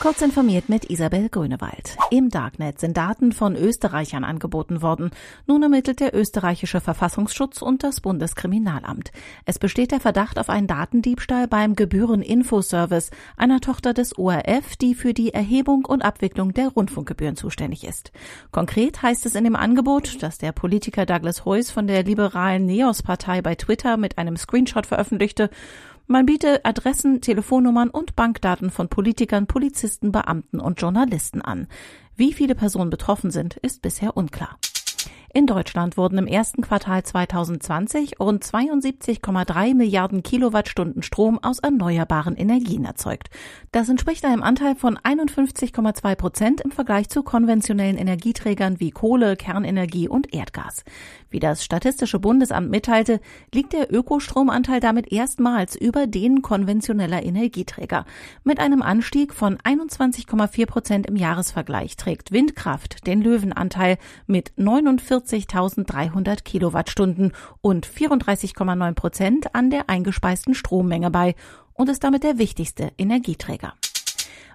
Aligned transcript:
Kurz 0.00 0.22
informiert 0.22 0.68
mit 0.68 0.90
Isabel 0.90 1.28
Grünewald. 1.28 1.96
Im 2.12 2.28
Darknet 2.28 2.78
sind 2.78 2.96
Daten 2.96 3.32
von 3.32 3.56
Österreichern 3.56 4.22
angeboten 4.22 4.80
worden. 4.80 5.10
Nun 5.48 5.60
ermittelt 5.64 5.98
der 5.98 6.14
österreichische 6.14 6.80
Verfassungsschutz 6.80 7.62
und 7.62 7.82
das 7.82 8.00
Bundeskriminalamt. 8.00 9.10
Es 9.44 9.58
besteht 9.58 9.90
der 9.90 9.98
Verdacht 9.98 10.38
auf 10.38 10.50
einen 10.50 10.68
Datendiebstahl 10.68 11.48
beim 11.48 11.74
Gebühreninfoservice, 11.74 13.10
einer 13.36 13.60
Tochter 13.60 13.92
des 13.92 14.16
ORF, 14.16 14.76
die 14.76 14.94
für 14.94 15.14
die 15.14 15.34
Erhebung 15.34 15.84
und 15.84 16.02
Abwicklung 16.02 16.54
der 16.54 16.68
Rundfunkgebühren 16.68 17.34
zuständig 17.34 17.82
ist. 17.82 18.12
Konkret 18.52 19.02
heißt 19.02 19.26
es 19.26 19.34
in 19.34 19.42
dem 19.42 19.56
Angebot, 19.56 20.22
dass 20.22 20.38
der 20.38 20.52
Politiker 20.52 21.06
Douglas 21.06 21.44
Heuss 21.44 21.72
von 21.72 21.88
der 21.88 22.04
liberalen 22.04 22.66
Neos-Partei 22.66 23.42
bei 23.42 23.56
Twitter 23.56 23.96
mit 23.96 24.16
einem 24.16 24.36
Screenshot 24.36 24.86
veröffentlichte, 24.86 25.50
man 26.08 26.26
biete 26.26 26.64
Adressen, 26.64 27.20
Telefonnummern 27.20 27.90
und 27.90 28.16
Bankdaten 28.16 28.70
von 28.70 28.88
Politikern, 28.88 29.46
Polizisten, 29.46 30.10
Beamten 30.10 30.58
und 30.58 30.80
Journalisten 30.80 31.42
an. 31.42 31.68
Wie 32.16 32.32
viele 32.32 32.54
Personen 32.54 32.90
betroffen 32.90 33.30
sind, 33.30 33.56
ist 33.58 33.82
bisher 33.82 34.16
unklar. 34.16 34.58
In 35.34 35.46
Deutschland 35.46 35.98
wurden 35.98 36.16
im 36.16 36.26
ersten 36.26 36.62
Quartal 36.62 37.02
2020 37.02 38.18
rund 38.18 38.42
72,3 38.42 39.74
Milliarden 39.74 40.22
Kilowattstunden 40.22 41.02
Strom 41.02 41.38
aus 41.42 41.58
erneuerbaren 41.58 42.34
Energien 42.34 42.86
erzeugt. 42.86 43.28
Das 43.70 43.90
entspricht 43.90 44.24
einem 44.24 44.42
Anteil 44.42 44.74
von 44.74 44.96
51,2 44.96 46.14
Prozent 46.14 46.60
im 46.62 46.70
Vergleich 46.70 47.10
zu 47.10 47.22
konventionellen 47.22 47.98
Energieträgern 47.98 48.80
wie 48.80 48.90
Kohle, 48.90 49.36
Kernenergie 49.36 50.08
und 50.08 50.32
Erdgas. 50.32 50.82
Wie 51.28 51.40
das 51.40 51.62
Statistische 51.62 52.18
Bundesamt 52.18 52.70
mitteilte, 52.70 53.20
liegt 53.52 53.74
der 53.74 53.92
Ökostromanteil 53.92 54.80
damit 54.80 55.12
erstmals 55.12 55.76
über 55.76 56.06
den 56.06 56.40
konventioneller 56.40 57.22
Energieträger. 57.22 58.06
Mit 58.44 58.60
einem 58.60 58.80
Anstieg 58.80 59.34
von 59.34 59.58
21,4 59.58 60.64
Prozent 60.64 61.06
im 61.06 61.16
Jahresvergleich 61.16 61.98
trägt 61.98 62.32
Windkraft 62.32 63.06
den 63.06 63.20
Löwenanteil 63.20 63.98
mit 64.26 64.52
49 64.56 65.17
40.300 65.18 66.42
Kilowattstunden 66.42 67.32
und 67.60 67.86
34,9 67.86 68.94
Prozent 68.94 69.54
an 69.54 69.70
der 69.70 69.88
eingespeisten 69.88 70.54
Strommenge 70.54 71.10
bei 71.10 71.34
und 71.74 71.88
ist 71.88 72.04
damit 72.04 72.22
der 72.24 72.38
wichtigste 72.38 72.92
Energieträger. 72.98 73.74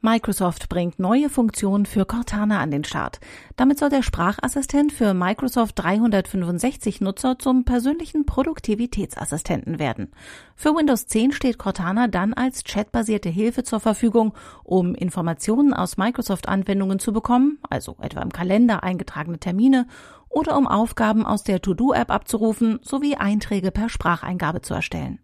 Microsoft 0.00 0.68
bringt 0.68 1.00
neue 1.00 1.28
Funktionen 1.28 1.84
für 1.84 2.04
Cortana 2.04 2.60
an 2.60 2.70
den 2.70 2.84
Start. 2.84 3.18
Damit 3.56 3.80
soll 3.80 3.88
der 3.88 4.02
Sprachassistent 4.02 4.92
für 4.92 5.12
Microsoft 5.12 5.76
365 5.76 7.00
Nutzer 7.00 7.36
zum 7.36 7.64
persönlichen 7.64 8.24
Produktivitätsassistenten 8.24 9.80
werden. 9.80 10.12
Für 10.54 10.76
Windows 10.76 11.08
10 11.08 11.32
steht 11.32 11.58
Cortana 11.58 12.06
dann 12.06 12.32
als 12.32 12.62
chatbasierte 12.62 13.28
Hilfe 13.28 13.64
zur 13.64 13.80
Verfügung, 13.80 14.34
um 14.62 14.94
Informationen 14.94 15.74
aus 15.74 15.96
Microsoft-Anwendungen 15.96 17.00
zu 17.00 17.12
bekommen, 17.12 17.58
also 17.68 17.96
etwa 18.00 18.22
im 18.22 18.32
Kalender 18.32 18.84
eingetragene 18.84 19.40
Termine 19.40 19.88
oder 20.28 20.56
um 20.56 20.68
Aufgaben 20.68 21.26
aus 21.26 21.42
der 21.42 21.60
To-Do-App 21.60 22.10
abzurufen 22.10 22.78
sowie 22.82 23.16
Einträge 23.16 23.72
per 23.72 23.88
Spracheingabe 23.88 24.60
zu 24.60 24.74
erstellen. 24.74 25.18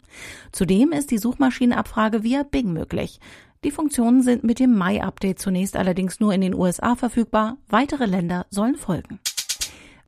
Zudem 0.50 0.92
ist 0.92 1.11
die 1.12 1.19
Suchmaschinenabfrage 1.19 2.25
via 2.25 2.42
Bing 2.42 2.72
möglich. 2.72 3.20
Die 3.64 3.70
Funktionen 3.70 4.22
sind 4.22 4.44
mit 4.44 4.60
dem 4.60 4.76
Mai-Update 4.76 5.38
zunächst 5.38 5.76
allerdings 5.76 6.20
nur 6.20 6.34
in 6.34 6.42
den 6.42 6.54
USA 6.54 6.96
verfügbar. 6.96 7.56
Weitere 7.66 8.04
Länder 8.04 8.44
sollen 8.50 8.76
folgen. 8.76 9.20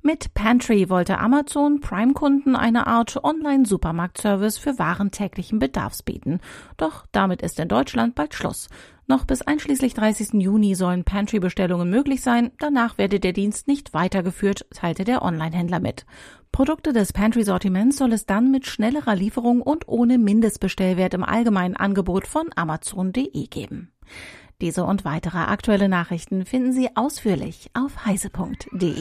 Mit 0.02 0.34
Pantry 0.34 0.90
wollte 0.90 1.18
Amazon 1.18 1.80
Prime-Kunden 1.80 2.54
eine 2.54 2.86
Art 2.86 3.24
Online-Supermarkt-Service 3.24 4.58
für 4.58 4.78
Waren 4.78 5.10
täglichen 5.10 5.58
Bedarfs 5.58 6.02
bieten. 6.02 6.40
Doch 6.76 7.06
damit 7.12 7.40
ist 7.40 7.58
in 7.58 7.68
Deutschland 7.68 8.14
bald 8.14 8.34
Schluss. 8.34 8.68
Noch 9.06 9.24
bis 9.24 9.40
einschließlich 9.40 9.94
30. 9.94 10.34
Juni 10.34 10.74
sollen 10.74 11.04
Pantry-Bestellungen 11.04 11.88
möglich 11.88 12.20
sein. 12.20 12.52
Danach 12.58 12.98
werde 12.98 13.20
der 13.20 13.32
Dienst 13.32 13.68
nicht 13.68 13.94
weitergeführt, 13.94 14.66
teilte 14.74 15.04
der 15.04 15.22
Online-Händler 15.22 15.81
mit. 15.81 16.04
Produkte 16.56 16.94
des 16.94 17.12
Pantry-Sortiments 17.12 17.99
soll 17.99 18.15
es 18.15 18.25
dann 18.25 18.50
mit 18.50 18.65
schnellerer 18.65 19.15
Lieferung 19.15 19.61
und 19.61 19.89
ohne 19.89 20.17
Mindestbestellwert 20.17 21.12
im 21.12 21.22
allgemeinen 21.22 21.77
Angebot 21.77 22.27
von 22.27 22.49
Amazon.de 22.56 23.47
geben. 23.49 23.93
Diese 24.62 24.84
und 24.84 25.05
weitere 25.05 25.37
aktuelle 25.37 25.91
Nachrichten 25.91 26.47
finden 26.47 26.72
Sie 26.72 26.89
ausführlich 26.97 27.71
auf 27.75 28.06
heise.de. 28.06 28.94